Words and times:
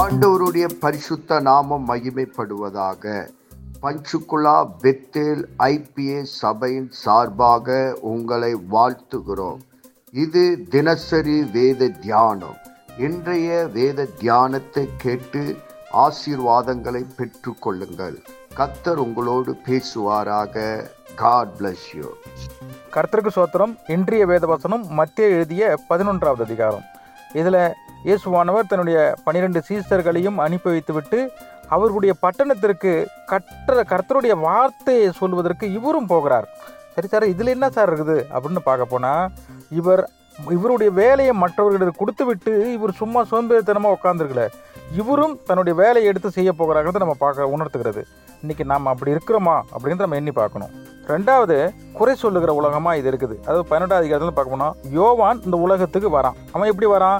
ஆண்டவருடைய 0.00 0.66
பரிசுத்த 0.80 1.40
நாமம் 1.40 1.84
மகிமைப்படுவதாக. 1.88 3.04
பஞ்சுகுலா 3.82 4.56
பெத்தேல் 4.82 5.42
ஐபிஏ 5.58 6.22
சபையின் 6.22 6.88
சார்பாக 7.02 7.76
உங்களை 8.00 8.50
வாழ்த்துகிறோம். 8.74 9.60
இது 10.24 10.42
தினசரி 10.74 11.38
வேத 11.54 11.88
தியானம். 11.88 12.58
இன்றைய 12.98 13.66
வேத 13.76 14.06
தியானத்தை 14.18 14.84
கேட்டு 15.04 15.44
ஆசீர்வாதங்களை 16.04 17.02
பெற்றுக்கொள்ளுங்கள். 17.18 18.18
கத்தர் 18.58 19.02
உங்களோடு 19.06 19.54
பேசுவாராக. 19.68 20.66
காட் 21.22 21.54
பிளஸ் 21.58 21.88
யூ 21.94 22.10
கர்த்தருக்கு 22.96 23.34
சோத்திரம். 23.38 23.74
இன்றைய 23.96 24.26
வேதவசனம் 24.26 24.86
மத்திய 25.00 25.28
எழுதிய 25.28 25.74
பதினொன்றாவது 25.88 26.46
அதிகாரம். 26.50 26.86
இதில் 27.32 27.60
இயேசுவானவர் 28.06 28.68
தன்னுடைய 28.70 28.98
பனிரெண்டு 29.26 29.60
சீசர்களையும் 29.68 30.36
அனுப்பி 30.42 30.68
வைத்துவிட்டு 30.72 31.18
அவர்களுடைய 31.74 32.12
பட்டணத்திற்கு 32.24 32.92
கற்ற 33.30 33.82
கர்த்தருடைய 33.92 34.34
வார்த்தையை 34.44 35.08
சொல்வதற்கு 35.20 35.66
இவரும் 35.78 36.10
போகிறார். 36.12 36.46
சரி 36.94 37.08
சார் 37.12 37.26
இதில் 37.32 37.52
என்ன 37.54 37.66
சார் 37.76 37.90
இருக்குது 37.90 38.16
அப்படின்னு 38.34 38.62
பார்க்க 38.68 38.92
போனால் 38.92 39.24
இவர் 39.78 40.02
இவருடைய 40.58 40.90
வேலையை 41.00 41.34
மற்றவர்களுக்கு 41.42 42.00
கொடுத்து 42.00 42.24
விட்டு 42.30 42.52
இவர் 42.76 42.98
சும்மா 43.02 43.20
சோம்பேறித்தனமாக 43.30 43.96
உட்காந்துருக்கல 43.98 44.44
இவரும் 45.00 45.36
தன்னுடைய 45.48 45.74
வேலையை 45.82 46.08
எடுத்து 46.10 46.30
செய்ய 46.36 46.50
போகிறாங்கிறத 46.58 47.02
நம்ம 47.04 47.16
பார்க்க 47.24 47.54
உணர்த்துகிறது. 47.54 48.02
இன்றைக்கி 48.42 48.64
நாம் 48.72 48.90
அப்படி 48.92 49.14
இருக்கிறோமா 49.14 49.56
அப்படின்னு 49.74 50.04
நம்ம 50.04 50.18
எண்ணி 50.20 50.34
பார்க்கணும். 50.40 50.74
ரெண்டாவது 51.12 51.56
குறை 51.98 52.14
சொல்லுகிற 52.24 52.52
உலகமாக 52.60 52.98
இது 53.00 53.10
இருக்குது. 53.12 53.36
அதாவது 53.46 53.66
பன்னெண்டாவது 53.72 54.02
அதிகாரத்தில் 54.04 54.38
பார்க்க 54.38 54.56
போனால் 54.56 54.76
யோவான் 54.98 55.42
இந்த 55.48 55.58
உலகத்துக்கு 55.66 56.10
வரான். 56.18 56.38
அவன் 56.54 56.70
எப்படி 56.72 56.90
வரான்? 56.94 57.18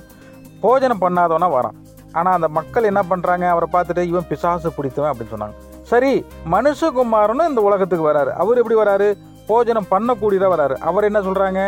போஜனம் 0.66 1.05
பண்ணாதவனா 1.05 1.51
வரான். 1.59 1.79
ஆனால் 2.19 2.37
அந்த 2.38 2.48
மக்கள் 2.59 2.88
என்ன 2.91 3.01
பண்ணுறாங்க 3.10 3.46
அவரை 3.54 3.68
பார்த்துட்டு 3.73 4.02
இவன் 4.13 4.29
பிசாசு 4.30 4.68
பிடித்தவன் 4.77 5.10
அப்படின்னு 5.13 5.35
சொன்னாங்க. 5.35 5.57
சரி 5.91 6.13
மனுஷகுமாரனும் 6.54 7.51
இந்த 7.51 7.60
உலகத்துக்கு 7.68 8.10
வராரு. 8.10 8.30
அவர் 8.43 8.60
எப்படி 8.60 8.79
வராரு? 8.82 9.09
போஜனம் 9.51 9.91
பண்ணக்கூடியதாக 9.93 10.54
வராரு. 10.54 10.76
அவர் 10.88 11.09
என்ன 11.10 11.21
சொல்கிறாங்க 11.29 11.60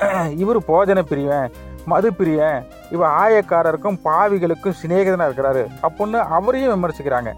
இவர் 0.42 0.58
போஜன 0.68 1.00
பிரியவன் 1.08 1.50
மது 1.90 2.08
பிரியன் 2.18 2.60
இவர் 2.94 3.10
ஆயக்காரருக்கும் 3.22 3.98
பாவிகளுக்கும் 4.06 4.76
சிநேகிதனாக 4.80 5.28
இருக்கிறாரு. 5.28 5.62
அப்புடின்னு 5.86 6.20
அவரையும் 6.36 6.72
விமர்சிக்கிறாங்க. 6.74 7.30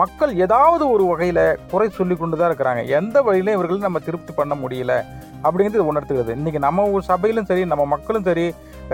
மக்கள் 0.00 0.32
ஏதாவது 0.44 0.84
ஒரு 0.94 1.04
வகையில் 1.10 1.44
குறை 1.72 1.88
சொல்லி 1.98 2.14
கொண்டு 2.16 2.38
தான் 2.40 2.50
இருக்கிறாங்க. 2.50 2.82
எந்த 2.98 3.16
வழியிலும் 3.26 3.56
இவர்களும் 3.56 3.86
நம்ம 3.88 4.00
திருப்தி 4.08 4.32
பண்ண 4.40 4.54
முடியல 4.62 4.94
அப்படிங்கிறது 5.46 5.90
உணர்த்துகிறது. 5.92 6.32
இன்றைக்கி 6.40 6.60
நம்ம 6.66 6.88
ஊர் 6.94 7.08
சபையிலும் 7.10 7.48
சரி 7.50 7.64
நம்ம 7.72 7.86
மக்களும் 7.94 8.26
சரி 8.30 8.46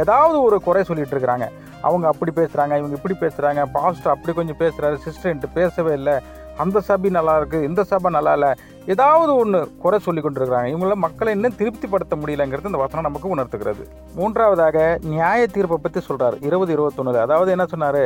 ஏதாவது 0.02 0.36
ஒரு 0.46 0.56
குறை 0.68 0.82
சொல்லிட்டு 0.90 1.14
இருக்கிறாங்க 1.16 1.48
அவங்க 1.88 2.04
அப்படி 2.12 2.32
பேசுகிறாங்க 2.40 2.74
இவங்க 2.80 2.96
இப்படி 2.98 3.16
பேசுகிறாங்க 3.24 3.62
பாஸ்டர் 3.76 4.14
அப்படி 4.14 4.34
கொஞ்சம் 4.38 4.60
பேசுகிறாரு 4.62 4.96
சிஸ்டர்ன்ட்டு 5.06 5.50
பேசவே 5.58 5.92
இல்லை 6.00 6.16
அந்த 6.62 6.78
சபை 6.88 7.10
நல்லா 7.16 7.32
இருக்குது 7.40 7.66
இந்த 7.68 7.80
சபை 7.90 8.08
நல்லா 8.16 8.32
இல்லை 8.38 8.50
ஏதாவது 8.92 9.32
ஒன்று 9.42 9.60
குறை 9.82 9.98
சொல்லி 10.06 10.20
கொண்டிருக்கிறாங்க. 10.22 10.68
இவங்கள 10.72 10.94
மக்களை 11.04 11.30
இன்னும் 11.36 11.56
திருப்திப்படுத்த 11.60 12.14
முடியலங்கிறது 12.20 12.70
இந்த 12.70 12.80
வசனம் 12.82 13.06
நமக்கு 13.08 13.32
உணர்த்துகிறது. 13.34 13.84
மூன்றாவதாக 14.16 14.78
நியாய 15.12 15.46
தீர்ப்பை 15.54 15.78
பற்றி 15.84 16.00
சொல்கிறார் 16.08 16.36
இருபது 16.48 16.72
இருபத்தொன்னு 16.76 17.24
அதாவது 17.26 17.50
என்ன 17.54 17.66
சொன்னார்? 17.72 18.04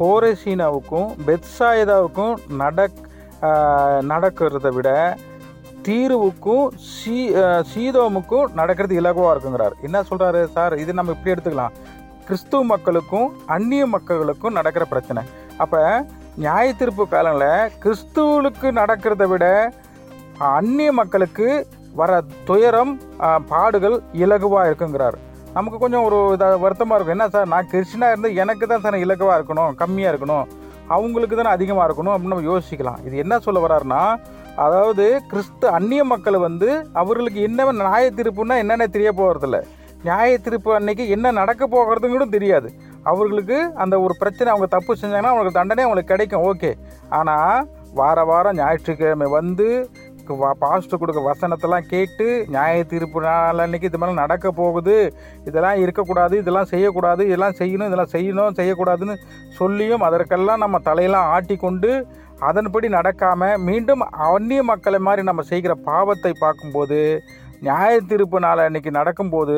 கோரசீனாவுக்கும் 0.00 1.08
பெத்சாயதாவுக்கும் 1.28 2.34
நடக் 2.62 3.00
நடக்கிறத 4.12 4.68
விட 4.76 4.88
தீருவுக்கும் 5.86 6.66
சீ 6.94 7.16
சீதோமுக்கும் 7.72 8.50
நடக்கிறது 8.60 8.94
இலகுவாக 9.00 9.32
இருக்குங்கிறார். 9.34 9.74
என்ன 9.86 9.98
சொல்கிறாரு 10.10 10.40
சார்? 10.56 10.74
இது 10.82 10.98
நம்ம 10.98 11.14
இப்படி 11.16 11.32
எடுத்துக்கலாம். 11.34 11.76
கிறிஸ்துவ 12.26 12.60
மக்களுக்கும் 12.72 13.28
அந்நிய 13.54 13.84
மக்களுக்கும் 13.94 14.56
நடக்கிற 14.58 14.84
பிரச்சனை. 14.92 15.22
அப்போ 15.62 15.80
நியாய 16.42 16.66
தீர்ப்பு 16.80 17.04
காலங்களில் 17.14 17.72
கிறிஸ்துவுக்கு 17.84 18.68
நடக்கிறத 18.80 19.24
விட 19.32 19.46
அந்நிய 20.58 20.90
மக்களுக்கு 20.98 21.48
வர 22.00 22.20
துயரம் 22.48 22.92
பாடுகள் 23.52 23.96
இலகுவாக 24.24 24.68
இருக்குங்கிறார். 24.70 25.16
நமக்கு 25.56 25.78
கொஞ்சம் 25.82 26.04
ஒரு 26.08 26.18
இதாக 26.34 26.58
வருத்தமாக 26.64 26.96
இருக்கும். 26.96 27.16
என்ன 27.16 27.28
சார்? 27.34 27.48
நான் 27.54 27.70
கிறிஸ்டினாக 27.72 28.12
இருந்து 28.14 28.30
எனக்கு 28.42 28.64
தான் 28.72 28.84
சார் 28.84 29.04
இலகுவாக 29.06 29.38
இருக்கணும் 29.38 29.72
கம்மியாக 29.80 30.12
இருக்கணும். 30.12 30.46
அவங்களுக்கு 30.96 31.34
தானே 31.38 31.56
அதிகமாக 31.56 31.86
இருக்கணும் 31.88 32.14
அப்படின்னு 32.14 32.34
நம்ம 32.34 32.48
யோசிக்கலாம். 32.52 33.00
இது 33.08 33.16
என்ன 33.24 33.34
சொல்ல 33.46 33.58
வர்றாருன்னா 33.64 34.02
அதாவது 34.64 35.04
கிறிஸ்து 35.30 35.66
அந்நிய 35.78 36.02
மக்கள் 36.12 36.38
வந்து 36.46 36.68
அவர்களுக்கு 37.02 37.40
என்ன 37.48 37.72
நியாய 37.82 38.06
தீர்ப்புன்னா 38.18 38.56
என்னென்ன 38.62 38.88
தெரிய 38.96 39.10
போகிறதில்ல 39.20 39.60
நியாய 40.04 40.36
தீர்ப்பு 40.44 40.70
அன்னைக்கு 40.76 41.04
என்ன 41.14 41.30
நடக்க 41.38 41.62
போகிறதுன்னு 41.72 42.16
கூட 42.16 42.26
தெரியாது. 42.34 42.68
அவர்களுக்கு 43.10 43.58
அந்த 43.82 43.94
ஒரு 44.04 44.14
பிரச்சனை 44.20 44.48
அவங்க 44.52 44.68
தப்பு 44.74 44.92
செஞ்சாங்கன்னா 45.00 45.32
அவங்களுக்கு 45.32 45.58
தண்டனை 45.58 45.82
அவங்களுக்கு 45.84 46.12
கிடைக்கும் 46.12 46.46
ஓகே. 46.50 46.70
ஆனால் 47.18 47.66
வார 47.98 48.24
வாரம் 48.30 48.58
ஞாயிற்றுக்கிழமை 48.60 49.28
வந்து 49.40 49.66
பாஸ்டர் 50.62 51.00
கொடுக்க 51.02 51.20
வசனத்தெல்லாம் 51.28 51.86
கேட்டு 51.92 52.26
நியாய 52.54 52.82
தீர்ப்பு 52.90 53.20
நாள் 53.24 53.62
அன்னைக்கு 53.64 53.88
இது 53.90 54.00
மாதிரி 54.00 54.20
நடக்க 54.20 54.46
போகுது. 54.60 54.96
இதெல்லாம் 55.48 55.80
இருக்கக்கூடாது 55.84 56.34
இதெல்லாம் 56.42 56.70
செய்யக்கூடாது 56.72 57.22
இதெல்லாம் 57.30 57.56
செய்யணும் 57.60 57.88
இதெல்லாம் 57.90 58.12
செய்யணும் 58.16 58.58
செய்யக்கூடாதுன்னு 58.60 59.16
சொல்லியும் 59.58 60.04
அதற்கெல்லாம் 60.08 60.62
நம்ம 60.64 60.80
தலையெல்லாம் 60.88 61.30
ஆட்டி 61.36 61.56
கொண்டு 61.66 61.90
அதன்படி 62.48 62.88
நடக்காமல் 62.96 63.60
மீண்டும் 63.68 64.02
அந்நிய 64.26 64.60
மக்களை 64.70 64.98
மாதிரி 65.06 65.22
நம்ம 65.28 65.42
செய்கிற 65.52 65.72
பாவத்தை 65.88 66.32
பார்க்கும்போது 66.44 66.98
நியாய 67.66 67.94
தீர்ப்பு 68.10 68.38
நாள் 68.44 68.62
அன்னைக்கு 68.66 68.90
நடக்கும்போது 68.98 69.56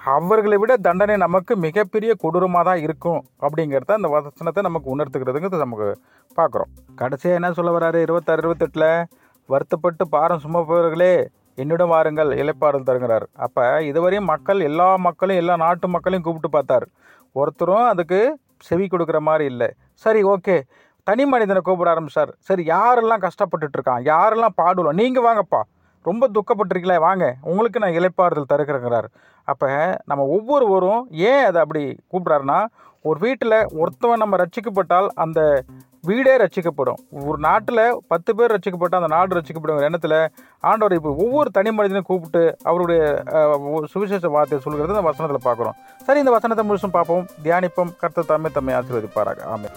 அவர்களை 0.00 0.56
விட 0.62 0.72
தண்டனை 0.86 1.14
நமக்கு 1.24 1.52
மிகப்பெரிய 1.66 2.10
கொடூரமாக 2.22 2.64
தான் 2.68 2.82
இருக்கும் 2.86 3.20
அப்படிங்கிறத 3.44 3.92
அந்த 3.98 4.08
வசனத்தை 4.14 4.62
நமக்கு 4.68 4.88
உணர்த்துக்கிறதுங்கிறது 4.94 5.64
நமக்கு 5.64 5.88
பார்க்குறோம். 6.38 6.70
கடைசியாக 7.00 7.38
என்ன 7.38 7.50
சொல்ல 7.58 7.70
வராரு? 7.76 7.98
இருபத்தாறு 8.06 8.42
இருபத்தெட்டில் 8.44 8.90
வருத்தப்பட்டு 9.48 10.04
பாரம் 10.14 10.42
சுமப்பவர்களே 10.44 11.14
என்னிடம் 11.62 11.92
வாருங்கள் 11.94 12.30
இலைப்பாறுதல் 12.40 12.88
தருகிறார். 12.90 13.26
அப்போ 13.46 13.64
இதுவரையும் 13.90 14.30
மக்கள் 14.32 14.60
எல்லா 14.70 14.88
மக்களையும் 15.08 15.42
எல்லா 15.42 15.56
நாட்டு 15.64 15.88
மக்களையும் 15.94 16.26
கூப்பிட்டு 16.26 16.50
பார்த்தார். 16.56 16.86
ஒருத்தரும் 17.40 17.86
அதுக்கு 17.92 18.20
செவி 18.68 18.86
கொடுக்குற 18.88 19.18
மாதிரி 19.28 19.44
இல்லை. 19.52 19.68
சரி 20.04 20.20
ஓகே. 20.34 20.56
தனி 21.08 21.24
மனிதனை 21.32 21.60
கூப்பிட 21.68 21.88
ஆரம்பிச்சார். 21.94 22.30
சரி 22.48 22.62
யாரெல்லாம் 22.74 23.24
கஷ்டப்பட்டுட்டு 23.24 23.76
இருக்கான் 23.78 24.04
யாரெல்லாம் 24.12 24.58
பாடுவோம் 24.60 24.98
நீங்கள் 25.00 25.26
வாங்கப்பா. 25.28 25.62
ரொம்ப 26.08 26.24
துக்கப்பட்டிருக்கீங்களே 26.34 26.98
வாங்க. 27.06 27.24
உங்களுக்கு 27.50 27.82
நான் 27.82 27.96
இலைப்பாறுதல் 27.98 28.52
தருக்கிறேங்கிறார் 28.52 29.08
அப்போ 29.52 29.68
நம்ம 30.10 30.22
ஒவ்வொருவரும் 30.36 31.02
ஏன் 31.30 31.44
அதை 31.48 31.58
அப்படி 31.64 31.82
கூப்பிட்றாருன்னா 32.10 32.58
ஒரு 33.08 33.18
வீட்டில் 33.24 33.56
ஒருத்தவன் 33.80 34.22
நம்ம 34.22 34.36
ரட்சிக்கப்பட்டால் 34.42 35.08
அந்த 35.24 35.40
வீடே 36.08 36.32
ரசிக்கப்படும். 36.42 36.98
ஒரு 37.28 37.38
நாட்டில் 37.46 37.82
பத்து 38.12 38.30
பேர் 38.38 38.52
ரட்சிக்கப்பட்டால் 38.54 39.00
அந்த 39.00 39.10
நாடு 39.14 39.36
ரசிக்கப்படும் 39.38 39.86
எண்ணத்தில் 39.88 40.18
ஆண்டவர் 40.70 40.96
இப்போ 40.98 41.12
ஒவ்வொரு 41.24 41.50
தனி 41.56 41.70
மனிதனையும் 41.78 42.08
கூப்பிட்டு 42.10 42.42
அவருடைய 42.70 43.00
சுவிசேஷ 43.92 44.30
வார்த்தையை 44.36 44.60
சொல்கிறது 44.66 44.94
அந்த 44.94 45.06
வசனத்தில் 45.10 45.46
பார்க்குறோம். 45.48 45.76
சரி 46.06 46.22
இந்த 46.24 46.34
வசனத்தை 46.36 46.64
முழுசும் 46.70 46.96
பார்ப்போம். 46.98 47.26
தியானிப்போம். 47.46 47.92
கர்த்த 48.02 48.28
தம்மை 48.32 48.52
தம்மை 48.58 48.74
ஆசீர்வதிப்பாராக. 48.80 49.42
ஆமாம் 49.54 49.76